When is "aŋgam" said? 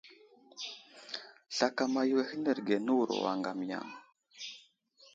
3.31-3.59